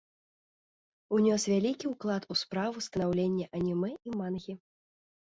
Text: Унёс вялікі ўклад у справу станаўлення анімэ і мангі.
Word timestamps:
Унёс 1.17 1.43
вялікі 1.53 1.85
ўклад 1.93 2.27
у 2.31 2.41
справу 2.43 2.77
станаўлення 2.89 3.45
анімэ 3.63 3.95
і 4.07 4.19
мангі. 4.21 4.53